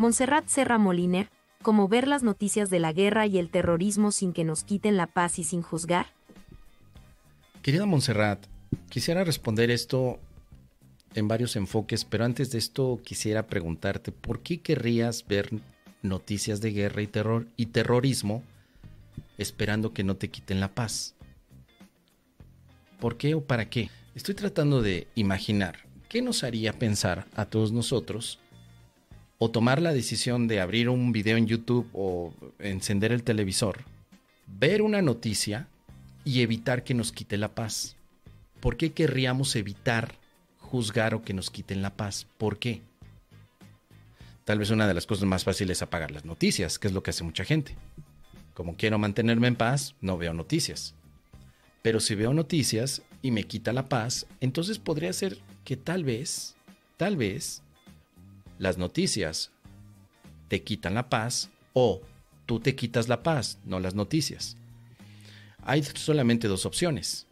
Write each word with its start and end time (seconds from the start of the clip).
Montserrat 0.00 0.48
Serra 0.48 0.78
Moliner, 0.78 1.28
¿cómo 1.60 1.86
ver 1.86 2.08
las 2.08 2.22
noticias 2.22 2.70
de 2.70 2.80
la 2.80 2.90
guerra 2.90 3.26
y 3.26 3.36
el 3.36 3.50
terrorismo 3.50 4.12
sin 4.12 4.32
que 4.32 4.44
nos 4.44 4.64
quiten 4.64 4.96
la 4.96 5.06
paz 5.06 5.38
y 5.38 5.44
sin 5.44 5.60
juzgar? 5.60 6.06
Querida 7.60 7.84
Montserrat, 7.84 8.46
quisiera 8.88 9.24
responder 9.24 9.70
esto 9.70 10.18
en 11.14 11.28
varios 11.28 11.54
enfoques, 11.54 12.06
pero 12.06 12.24
antes 12.24 12.50
de 12.50 12.56
esto 12.56 12.98
quisiera 13.04 13.46
preguntarte, 13.46 14.10
¿por 14.10 14.40
qué 14.40 14.62
querrías 14.62 15.26
ver 15.28 15.50
noticias 16.00 16.62
de 16.62 16.72
guerra 16.72 17.02
y 17.02 17.06
terror 17.06 17.46
y 17.58 17.66
terrorismo 17.66 18.42
esperando 19.36 19.92
que 19.92 20.02
no 20.02 20.16
te 20.16 20.30
quiten 20.30 20.60
la 20.60 20.74
paz? 20.74 21.14
¿Por 23.00 23.18
qué 23.18 23.34
o 23.34 23.44
para 23.44 23.68
qué? 23.68 23.90
Estoy 24.14 24.34
tratando 24.34 24.80
de 24.80 25.08
imaginar 25.14 25.80
qué 26.08 26.22
nos 26.22 26.42
haría 26.42 26.72
pensar 26.72 27.26
a 27.36 27.44
todos 27.44 27.70
nosotros 27.70 28.38
o 29.42 29.50
tomar 29.50 29.80
la 29.80 29.94
decisión 29.94 30.48
de 30.48 30.60
abrir 30.60 30.90
un 30.90 31.12
video 31.12 31.38
en 31.38 31.46
YouTube 31.46 31.88
o 31.94 32.34
encender 32.58 33.10
el 33.10 33.22
televisor, 33.22 33.78
ver 34.46 34.82
una 34.82 35.00
noticia 35.00 35.66
y 36.26 36.42
evitar 36.42 36.84
que 36.84 36.92
nos 36.92 37.10
quite 37.10 37.38
la 37.38 37.48
paz. 37.48 37.96
¿Por 38.60 38.76
qué 38.76 38.92
querríamos 38.92 39.56
evitar 39.56 40.14
juzgar 40.58 41.14
o 41.14 41.22
que 41.22 41.32
nos 41.32 41.48
quiten 41.48 41.80
la 41.80 41.96
paz? 41.96 42.26
¿Por 42.36 42.58
qué? 42.58 42.82
Tal 44.44 44.58
vez 44.58 44.68
una 44.68 44.86
de 44.86 44.92
las 44.92 45.06
cosas 45.06 45.24
más 45.24 45.42
fáciles 45.42 45.78
es 45.78 45.82
apagar 45.82 46.10
las 46.10 46.26
noticias, 46.26 46.78
que 46.78 46.88
es 46.88 46.92
lo 46.92 47.02
que 47.02 47.10
hace 47.10 47.24
mucha 47.24 47.44
gente. 47.44 47.74
Como 48.52 48.76
quiero 48.76 48.98
mantenerme 48.98 49.48
en 49.48 49.56
paz, 49.56 49.94
no 50.02 50.18
veo 50.18 50.34
noticias. 50.34 50.94
Pero 51.80 52.00
si 52.00 52.14
veo 52.14 52.34
noticias 52.34 53.00
y 53.22 53.30
me 53.30 53.44
quita 53.44 53.72
la 53.72 53.88
paz, 53.88 54.26
entonces 54.42 54.78
podría 54.78 55.14
ser 55.14 55.38
que 55.64 55.78
tal 55.78 56.04
vez, 56.04 56.56
tal 56.98 57.16
vez, 57.16 57.62
las 58.60 58.76
noticias 58.76 59.50
te 60.48 60.62
quitan 60.62 60.94
la 60.94 61.08
paz 61.08 61.48
o 61.72 62.02
tú 62.44 62.60
te 62.60 62.76
quitas 62.76 63.08
la 63.08 63.22
paz, 63.22 63.58
no 63.64 63.80
las 63.80 63.94
noticias. 63.94 64.56
Hay 65.64 65.82
solamente 65.82 66.46
dos 66.46 66.66
opciones. 66.66 67.26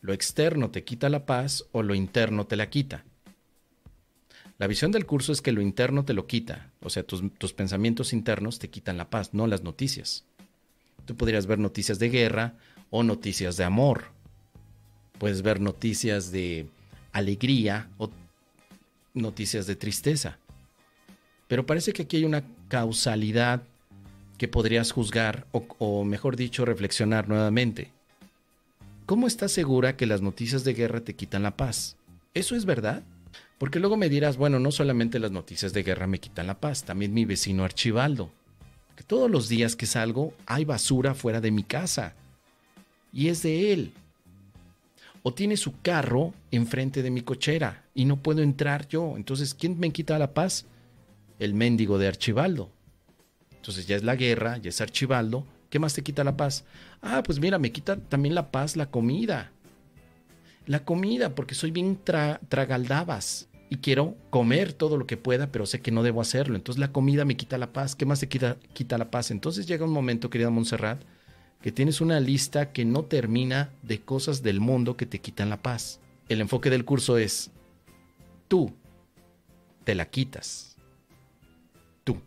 Lo 0.00 0.12
externo 0.12 0.70
te 0.70 0.84
quita 0.84 1.08
la 1.08 1.26
paz 1.26 1.64
o 1.72 1.82
lo 1.82 1.96
interno 1.96 2.46
te 2.46 2.54
la 2.54 2.70
quita. 2.70 3.04
La 4.58 4.68
visión 4.68 4.92
del 4.92 5.06
curso 5.06 5.32
es 5.32 5.42
que 5.42 5.50
lo 5.50 5.60
interno 5.60 6.04
te 6.04 6.14
lo 6.14 6.28
quita, 6.28 6.70
o 6.80 6.88
sea, 6.88 7.02
tus, 7.02 7.24
tus, 7.36 7.52
pensamientos 7.52 8.12
internos 8.12 8.60
te 8.60 8.70
quitan 8.70 8.96
la 8.96 9.10
paz, 9.10 9.34
no 9.34 9.48
las 9.48 9.64
noticias. 9.64 10.24
Tú 11.04 11.16
podrías 11.16 11.46
ver 11.46 11.58
noticias 11.58 11.98
de 11.98 12.10
guerra 12.10 12.54
o 12.90 13.02
noticias 13.02 13.56
de 13.56 13.64
amor. 13.64 14.04
Puedes 15.18 15.42
ver 15.42 15.60
noticias 15.60 16.30
de 16.30 16.68
alegría 17.12 17.88
o 17.98 18.10
noticias 19.14 19.66
de 19.66 19.76
tristeza. 19.76 20.38
Pero 21.48 21.66
parece 21.66 21.92
que 21.92 22.02
aquí 22.02 22.18
hay 22.18 22.24
una 22.24 22.44
causalidad 22.68 23.62
que 24.38 24.48
podrías 24.48 24.90
juzgar 24.92 25.46
o, 25.52 26.04
mejor 26.04 26.36
dicho 26.36 26.64
reflexionar 26.64 27.28
nuevamente. 27.28 27.92
¿Cómo 29.06 29.26
estás 29.26 29.52
segura 29.52 29.96
que 29.96 30.06
las 30.06 30.22
noticias 30.22 30.64
de 30.64 30.74
guerra 30.74 31.00
te 31.00 31.14
quitan 31.14 31.42
la 31.42 31.56
paz? 31.56 31.96
¿Eso 32.32 32.56
es 32.56 32.64
verdad? 32.64 33.04
Porque 33.58 33.78
luego 33.78 33.96
me 33.96 34.08
dirás, 34.08 34.36
bueno, 34.36 34.58
no 34.58 34.72
solamente 34.72 35.18
las 35.18 35.30
noticias 35.30 35.72
de 35.72 35.82
guerra 35.82 36.06
me 36.06 36.18
quitan 36.18 36.46
la 36.46 36.58
paz, 36.58 36.84
también 36.84 37.14
mi 37.14 37.24
vecino 37.24 37.64
Archibaldo. 37.64 38.30
Que 38.96 39.04
todos 39.04 39.30
los 39.30 39.48
días 39.48 39.76
que 39.76 39.86
salgo 39.86 40.34
hay 40.46 40.64
basura 40.64 41.14
fuera 41.14 41.40
de 41.40 41.50
mi 41.50 41.62
casa. 41.62 42.14
Y 43.12 43.28
es 43.28 43.42
de 43.42 43.72
él. 43.72 43.92
O 45.26 45.32
tiene 45.32 45.56
su 45.56 45.80
carro 45.80 46.34
enfrente 46.50 47.02
de 47.02 47.10
mi 47.10 47.22
cochera 47.22 47.86
y 47.94 48.04
no 48.04 48.22
puedo 48.22 48.42
entrar 48.42 48.86
yo. 48.88 49.14
Entonces, 49.16 49.54
¿quién 49.54 49.80
me 49.80 49.90
quita 49.90 50.18
la 50.18 50.34
paz? 50.34 50.66
El 51.38 51.54
mendigo 51.54 51.96
de 51.96 52.08
Archibaldo. 52.08 52.70
Entonces 53.56 53.86
ya 53.86 53.96
es 53.96 54.04
la 54.04 54.16
guerra, 54.16 54.58
ya 54.58 54.68
es 54.68 54.82
Archibaldo. 54.82 55.46
¿Qué 55.70 55.78
más 55.78 55.94
te 55.94 56.02
quita 56.02 56.24
la 56.24 56.36
paz? 56.36 56.66
Ah, 57.00 57.22
pues 57.24 57.40
mira, 57.40 57.58
me 57.58 57.72
quita 57.72 57.96
también 57.96 58.34
la 58.34 58.50
paz 58.50 58.76
la 58.76 58.90
comida. 58.90 59.50
La 60.66 60.84
comida, 60.84 61.34
porque 61.34 61.54
soy 61.54 61.70
bien 61.70 61.98
tra 62.04 62.38
tragaldabas 62.50 63.48
y 63.70 63.78
quiero 63.78 64.18
comer 64.28 64.74
todo 64.74 64.98
lo 64.98 65.06
que 65.06 65.16
pueda, 65.16 65.50
pero 65.50 65.64
sé 65.64 65.80
que 65.80 65.90
no 65.90 66.02
debo 66.02 66.20
hacerlo. 66.20 66.56
Entonces 66.56 66.78
la 66.78 66.92
comida 66.92 67.24
me 67.24 67.38
quita 67.38 67.56
la 67.56 67.72
paz. 67.72 67.96
¿Qué 67.96 68.04
más 68.04 68.20
te 68.20 68.28
quita, 68.28 68.58
quita 68.74 68.98
la 68.98 69.10
paz? 69.10 69.30
Entonces 69.30 69.66
llega 69.66 69.86
un 69.86 69.90
momento, 69.90 70.28
querida 70.28 70.50
Montserrat, 70.50 71.02
que 71.64 71.72
tienes 71.72 72.02
una 72.02 72.20
lista 72.20 72.72
que 72.72 72.84
no 72.84 73.06
termina 73.06 73.72
de 73.80 73.98
cosas 73.98 74.42
del 74.42 74.60
mundo 74.60 74.98
que 74.98 75.06
te 75.06 75.22
quitan 75.22 75.48
la 75.48 75.62
paz. 75.62 75.98
El 76.28 76.42
enfoque 76.42 76.68
del 76.68 76.84
curso 76.84 77.16
es, 77.16 77.50
tú 78.48 78.74
te 79.82 79.94
la 79.94 80.04
quitas. 80.10 80.76
Tú, 82.04 82.18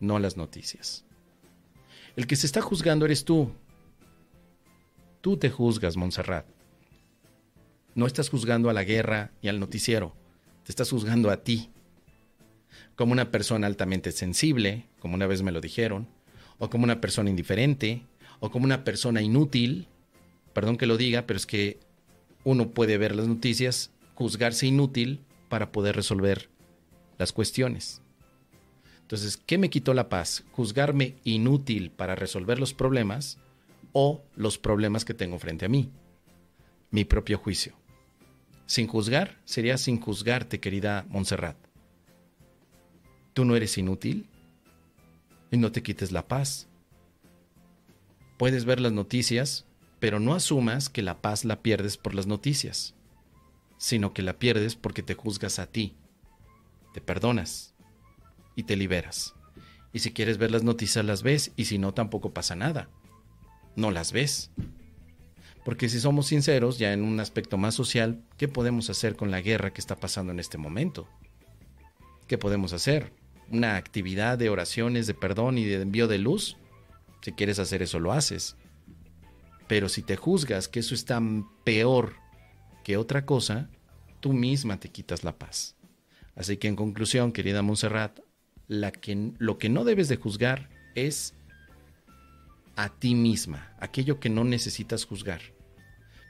no 0.00 0.18
las 0.18 0.36
noticias. 0.36 1.04
El 2.16 2.26
que 2.26 2.34
se 2.34 2.46
está 2.46 2.60
juzgando 2.60 3.04
eres 3.04 3.24
tú. 3.24 3.52
Tú 5.20 5.36
te 5.36 5.48
juzgas, 5.48 5.96
Montserrat. 5.96 6.46
No 7.94 8.08
estás 8.08 8.28
juzgando 8.28 8.70
a 8.70 8.72
la 8.72 8.82
guerra 8.82 9.30
y 9.40 9.46
al 9.46 9.60
noticiero, 9.60 10.16
te 10.64 10.72
estás 10.72 10.90
juzgando 10.90 11.30
a 11.30 11.44
ti. 11.44 11.70
Como 12.96 13.12
una 13.12 13.30
persona 13.30 13.68
altamente 13.68 14.10
sensible, 14.10 14.88
como 14.98 15.14
una 15.14 15.28
vez 15.28 15.42
me 15.42 15.52
lo 15.52 15.60
dijeron, 15.60 16.08
o 16.60 16.70
como 16.70 16.84
una 16.84 17.00
persona 17.00 17.30
indiferente, 17.30 18.02
o 18.38 18.50
como 18.50 18.64
una 18.64 18.84
persona 18.84 19.22
inútil. 19.22 19.88
Perdón 20.52 20.76
que 20.76 20.86
lo 20.86 20.96
diga, 20.96 21.26
pero 21.26 21.36
es 21.38 21.46
que 21.46 21.80
uno 22.44 22.70
puede 22.70 22.98
ver 22.98 23.16
las 23.16 23.26
noticias, 23.26 23.90
juzgarse 24.14 24.66
inútil 24.66 25.20
para 25.48 25.72
poder 25.72 25.96
resolver 25.96 26.48
las 27.18 27.32
cuestiones. 27.32 28.02
Entonces, 29.00 29.36
¿qué 29.36 29.58
me 29.58 29.70
quitó 29.70 29.94
la 29.94 30.08
paz? 30.08 30.44
¿Juzgarme 30.52 31.16
inútil 31.24 31.90
para 31.90 32.14
resolver 32.14 32.60
los 32.60 32.74
problemas 32.74 33.38
o 33.92 34.22
los 34.36 34.58
problemas 34.58 35.04
que 35.04 35.14
tengo 35.14 35.38
frente 35.38 35.64
a 35.64 35.68
mí? 35.68 35.90
Mi 36.90 37.04
propio 37.04 37.38
juicio. 37.38 37.74
Sin 38.66 38.86
juzgar 38.86 39.38
sería 39.44 39.78
sin 39.78 39.98
juzgarte, 39.98 40.60
querida 40.60 41.06
Montserrat. 41.08 41.56
Tú 43.32 43.44
no 43.44 43.56
eres 43.56 43.76
inútil 43.78 44.28
y 45.50 45.56
no 45.56 45.72
te 45.72 45.82
quites 45.82 46.12
la 46.12 46.28
paz. 46.28 46.68
Puedes 48.38 48.64
ver 48.64 48.80
las 48.80 48.92
noticias, 48.92 49.66
pero 49.98 50.20
no 50.20 50.34
asumas 50.34 50.88
que 50.88 51.02
la 51.02 51.20
paz 51.20 51.44
la 51.44 51.62
pierdes 51.62 51.96
por 51.96 52.14
las 52.14 52.26
noticias, 52.26 52.94
sino 53.76 54.12
que 54.12 54.22
la 54.22 54.38
pierdes 54.38 54.76
porque 54.76 55.02
te 55.02 55.14
juzgas 55.14 55.58
a 55.58 55.66
ti, 55.66 55.96
te 56.94 57.00
perdonas 57.00 57.74
y 58.56 58.62
te 58.62 58.76
liberas. 58.76 59.34
Y 59.92 59.98
si 60.00 60.12
quieres 60.12 60.38
ver 60.38 60.50
las 60.50 60.62
noticias 60.62 61.04
las 61.04 61.22
ves 61.22 61.52
y 61.56 61.66
si 61.66 61.78
no 61.78 61.92
tampoco 61.92 62.32
pasa 62.32 62.54
nada. 62.54 62.88
No 63.76 63.90
las 63.90 64.12
ves. 64.12 64.50
Porque 65.64 65.88
si 65.88 66.00
somos 66.00 66.26
sinceros, 66.26 66.78
ya 66.78 66.92
en 66.92 67.02
un 67.02 67.20
aspecto 67.20 67.58
más 67.58 67.74
social, 67.74 68.22
¿qué 68.36 68.48
podemos 68.48 68.88
hacer 68.88 69.16
con 69.16 69.30
la 69.30 69.40
guerra 69.40 69.72
que 69.72 69.80
está 69.80 69.96
pasando 69.96 70.32
en 70.32 70.40
este 70.40 70.58
momento? 70.58 71.08
¿Qué 72.26 72.38
podemos 72.38 72.72
hacer? 72.72 73.12
¿Una 73.50 73.76
actividad 73.76 74.38
de 74.38 74.48
oraciones, 74.48 75.06
de 75.06 75.14
perdón 75.14 75.58
y 75.58 75.64
de 75.64 75.82
envío 75.82 76.06
de 76.06 76.18
luz? 76.18 76.56
Si 77.22 77.32
quieres 77.32 77.58
hacer 77.58 77.82
eso, 77.82 77.98
lo 77.98 78.12
haces. 78.12 78.56
Pero 79.66 79.88
si 79.88 80.02
te 80.02 80.16
juzgas 80.16 80.68
que 80.68 80.80
eso 80.80 80.94
es 80.94 81.04
tan 81.04 81.46
peor 81.64 82.14
que 82.84 82.96
otra 82.96 83.26
cosa, 83.26 83.68
tú 84.20 84.32
misma 84.32 84.78
te 84.78 84.90
quitas 84.90 85.24
la 85.24 85.36
paz. 85.38 85.76
Así 86.36 86.56
que 86.56 86.68
en 86.68 86.76
conclusión, 86.76 87.32
querida 87.32 87.62
Montserrat, 87.62 88.20
la 88.68 88.92
que, 88.92 89.32
lo 89.38 89.58
que 89.58 89.68
no 89.68 89.84
debes 89.84 90.08
de 90.08 90.16
juzgar 90.16 90.70
es 90.94 91.34
a 92.76 92.88
ti 92.88 93.14
misma, 93.14 93.74
aquello 93.80 94.20
que 94.20 94.30
no 94.30 94.44
necesitas 94.44 95.04
juzgar. 95.04 95.40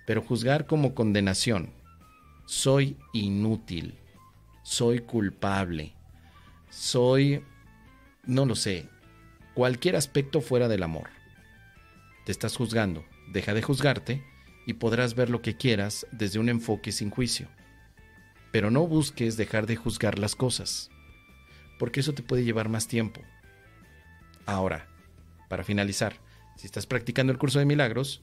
Pero 0.07 0.23
juzgar 0.23 0.67
como 0.67 0.95
condenación. 0.95 1.71
Soy 2.47 2.97
inútil, 3.13 3.99
soy 4.65 5.01
culpable, 5.01 5.95
soy, 6.71 7.45
no 8.25 8.47
lo 8.47 8.55
sé, 8.55 8.89
cualquier 9.55 9.97
aspecto 9.97 10.41
fuera 10.41 10.69
del 10.69 10.83
amor. 10.83 11.11
Te 12.25 12.33
estás 12.33 12.57
juzgando, 12.57 13.05
deja 13.33 13.55
de 13.55 13.63
juzgarte 13.63 14.25
y 14.67 14.75
podrás 14.75 15.15
ver 15.15 15.31
lo 15.31 15.43
que 15.43 15.57
quieras 15.57 16.07
desde 16.13 16.39
un 16.39 16.49
enfoque 16.49 16.93
sin 16.93 17.11
juicio. 17.11 17.49
Pero 18.53 18.71
no 18.71 18.87
busques 18.87 19.37
dejar 19.37 19.67
de 19.67 19.77
juzgar 19.77 20.19
las 20.19 20.35
cosas, 20.35 20.91
porque 21.79 22.01
eso 22.01 22.15
te 22.15 22.23
puede 22.23 22.45
llevar 22.45 22.69
más 22.69 22.89
tiempo. 22.89 23.21
Ahora, 24.47 24.89
para 25.49 25.65
finalizar, 25.65 26.17
si 26.57 26.67
estás 26.67 26.87
practicando 26.87 27.33
el 27.33 27.39
curso 27.39 27.59
de 27.59 27.65
milagros, 27.65 28.23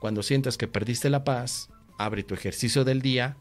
cuando 0.00 0.22
sientas 0.22 0.58
que 0.58 0.68
perdiste 0.68 1.10
la 1.10 1.24
paz, 1.24 1.70
abre 1.98 2.24
tu 2.24 2.34
ejercicio 2.34 2.84
del 2.84 3.02
día 3.02 3.36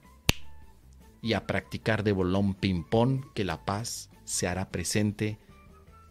y 1.21 1.33
a 1.33 1.47
practicar 1.47 2.03
de 2.03 2.11
bolón 2.11 2.53
ping-pong 2.53 3.25
que 3.33 3.43
la 3.43 3.65
paz 3.65 4.09
se 4.23 4.47
hará 4.47 4.69
presente 4.69 5.37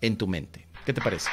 en 0.00 0.16
tu 0.16 0.26
mente. 0.26 0.68
¿Qué 0.84 0.92
te 0.92 1.00
parece? 1.00 1.28